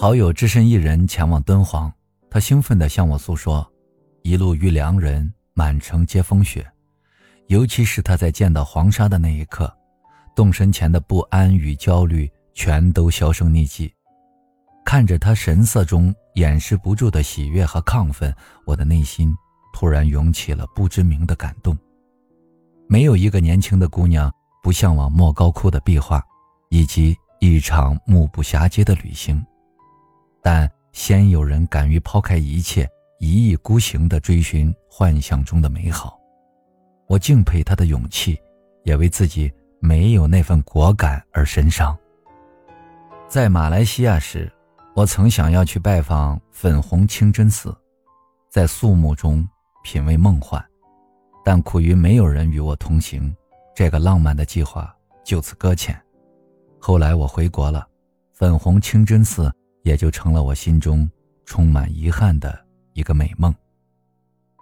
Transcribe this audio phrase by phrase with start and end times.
[0.00, 1.92] 好友只身一人前往敦煌，
[2.30, 3.68] 他兴奋地向我诉说，
[4.22, 6.64] 一路遇良人，满城皆风雪。
[7.48, 9.76] 尤其是他在见到黄沙的那一刻，
[10.36, 13.92] 动身前的不安与焦虑全都销声匿迹。
[14.84, 18.32] 看着他神色中掩饰不住的喜悦和亢奋，
[18.64, 19.34] 我的内心
[19.72, 21.76] 突然涌起了不知名的感动。
[22.88, 26.22] 没有一个年轻的姑娘不向往莫高窟的壁画，
[26.68, 29.44] 以及一场目不暇接的旅行，
[30.42, 32.88] 但鲜有人敢于抛开一切，
[33.18, 36.18] 一意孤行地追寻幻想中的美好。
[37.06, 38.38] 我敬佩他的勇气，
[38.84, 41.96] 也为自己没有那份果敢而神伤。
[43.28, 44.50] 在马来西亚时，
[44.94, 47.76] 我曾想要去拜访粉红清真寺，
[48.50, 49.46] 在肃穆中
[49.84, 50.64] 品味梦幻，
[51.44, 53.34] 但苦于没有人与我同行，
[53.74, 54.94] 这个浪漫的计划
[55.24, 55.98] 就此搁浅。
[56.78, 57.86] 后来我回国了，
[58.32, 61.10] 粉红清真寺也就成了我心中
[61.44, 62.58] 充满遗憾的
[62.92, 63.54] 一个美梦。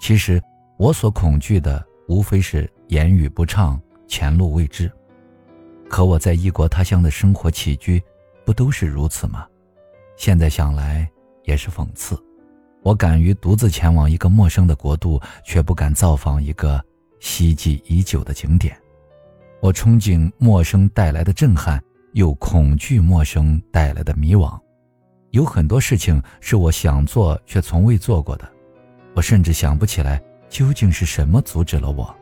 [0.00, 0.42] 其实，
[0.78, 1.84] 我所恐惧的。
[2.08, 4.90] 无非是言语不畅，前路未知。
[5.88, 8.02] 可我在异国他乡的生活起居，
[8.44, 9.46] 不都是如此吗？
[10.16, 11.08] 现在想来
[11.44, 12.20] 也是讽刺。
[12.82, 16.84] 我敢于独自前往一个陌生的国度，却不敢造访一个
[17.20, 18.76] 希冀已久的景点。
[19.60, 24.60] 我憧憬陌生带来的震撼，又恐惧陌生带来的迷惘。
[25.32, 28.46] 有很多事情是我想做却从未做过的，
[29.14, 30.22] 我甚至想不起来。
[30.50, 32.14] 究竟是什么阻止了我？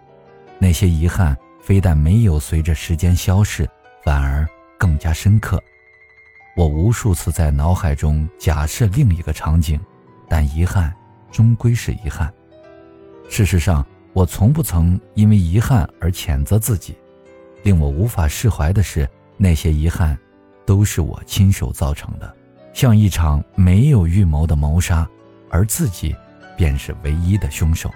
[0.61, 3.69] 那些遗憾非但没有随着时间消逝，
[4.05, 4.47] 反而
[4.79, 5.61] 更加深刻。
[6.57, 9.81] 我无数次在脑海中假设另一个场景，
[10.29, 10.95] 但遗憾
[11.33, 12.33] 终归是遗憾。
[13.29, 16.97] 事实上，我从不曾因为遗憾而谴责自己。
[17.65, 20.17] 令我无法释怀的是，那些遗憾
[20.65, 22.33] 都是我亲手造成的，
[22.73, 25.09] 像一场没有预谋的谋杀，
[25.51, 26.15] 而自己
[26.57, 27.91] 便是唯一的凶手。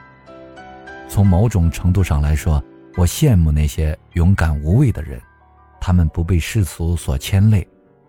[1.09, 2.63] 从某种程度上来说，
[2.97, 5.21] 我羡慕那些勇敢无畏的人，
[5.81, 7.67] 他们不被世俗所牵累，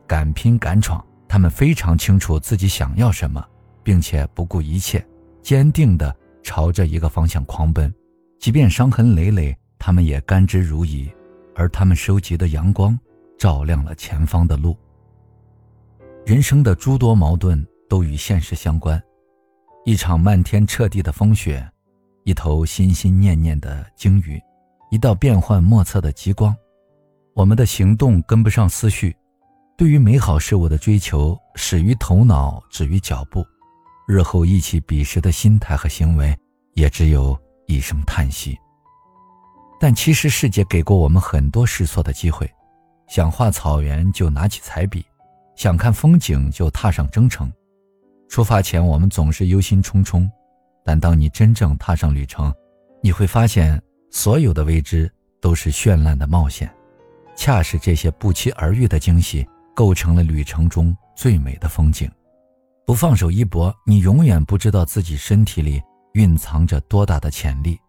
[0.08, 1.04] 敢拼敢闯。
[1.28, 3.46] 他们非常清楚自己想要什么，
[3.84, 5.06] 并且不顾一切，
[5.42, 7.94] 坚定地朝着一个方向狂奔，
[8.40, 11.12] 即便伤痕累累，他们也甘之如饴。
[11.56, 12.98] 而他们收集的阳光，
[13.38, 14.78] 照亮了前方的路。
[16.25, 19.00] 人生的诸多矛盾都与现实相关，
[19.86, 21.63] 一场漫天彻地的风雪。
[22.24, 24.41] 一头心心念念的鲸鱼，
[24.90, 26.56] 一道变幻莫测的极光，
[27.36, 29.16] 我们的行动跟不上思绪，
[29.78, 33.46] 对于美好事物的追求始于头脑，止于脚步，
[34.07, 36.36] 日后一起彼时的心态和行为，
[36.74, 38.57] 也只有一声叹息。
[39.80, 42.52] 但其实世界给过我们很多试错的机会，
[43.07, 45.06] 想画草原就拿起彩笔，
[45.56, 47.52] 想看风景就踏上征程，
[48.28, 50.30] 出发前我们总是忧心忡忡。
[50.84, 52.54] 但当你真正踏上旅程，
[53.02, 55.12] 你会发现，所有的未知
[55.42, 56.70] 都是绚烂的冒险，
[57.36, 62.10] 恰是这些不期而遇的惊喜，构成了旅程中最美的风景。
[62.86, 65.82] 不放手一搏，你永远不知道自己身体里
[66.14, 67.80] 蕴藏着多大的潜力。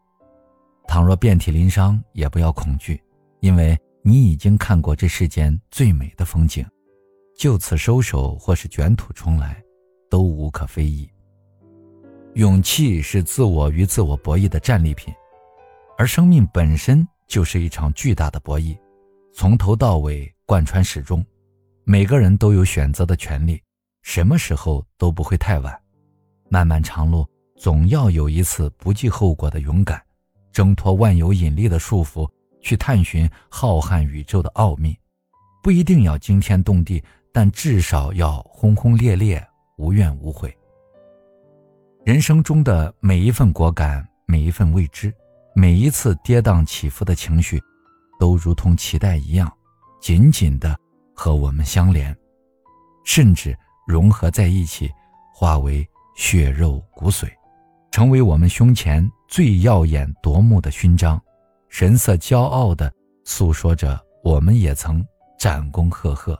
[0.88, 3.02] 倘若遍体鳞伤，也不要恐惧，
[3.40, 6.64] 因为你已经看过这世间最美的风景，
[7.36, 9.62] 就此收手或是卷土重来，
[10.08, 11.08] 都无可非议。
[12.32, 15.12] 勇气是自我与自我博弈的战利品，
[15.98, 18.74] 而生命本身就是一场巨大的博弈，
[19.34, 21.24] 从头到尾贯穿始终。
[21.84, 23.62] 每个人都有选择的权利，
[24.02, 25.78] 什么时候都不会太晚。
[26.48, 30.02] 漫漫长路，总要有一次不计后果的勇敢，
[30.52, 32.28] 挣脱万有引力的束缚，
[32.62, 34.96] 去探寻浩瀚宇宙的奥秘。
[35.62, 37.02] 不一定要惊天动地，
[37.36, 40.56] 但至少要轰轰烈烈，无怨无悔。
[42.02, 45.12] 人生中的每一份果敢，每一份未知，
[45.54, 47.62] 每一次跌宕起伏的情绪，
[48.18, 49.52] 都如同脐带一样，
[50.00, 50.74] 紧紧的
[51.14, 52.16] 和我们相连，
[53.04, 53.54] 甚至
[53.86, 54.90] 融合在一起，
[55.34, 57.28] 化为血肉骨髓，
[57.90, 61.22] 成为我们胸前最耀眼夺目的勋章，
[61.68, 62.90] 神色骄傲的
[63.26, 65.06] 诉说着我们也曾
[65.38, 66.34] 战功赫赫。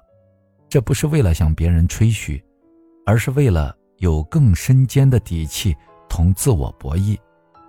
[0.69, 2.43] 这不是为了向别人吹嘘，
[3.05, 3.77] 而是为了。
[4.01, 5.75] 有更深坚的底气
[6.07, 7.17] 同自我博弈，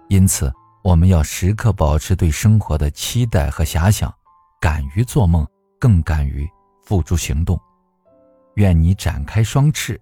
[0.10, 0.52] 因此
[0.84, 4.14] 我们要时刻保持对生活的期待和遐想，
[4.60, 5.48] 敢于做梦，
[5.80, 6.46] 更敢于
[6.84, 7.58] 付诸行动。
[8.56, 9.98] 愿你展开双翅，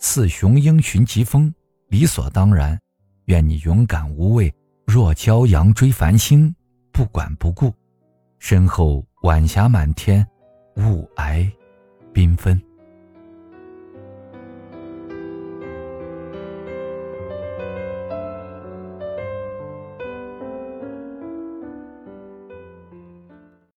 [0.00, 1.54] 似雄鹰寻疾风，
[1.90, 2.76] 理所当然。
[3.26, 4.52] 愿你勇敢无畏，
[4.84, 6.52] 若骄阳追繁星，
[6.90, 7.72] 不管不顾。
[8.40, 10.26] 身后晚霞满天，
[10.76, 11.48] 雾霭
[12.12, 12.67] 缤纷。